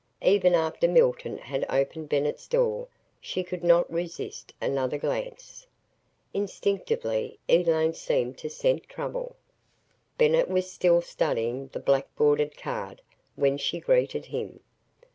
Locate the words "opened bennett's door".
1.69-2.87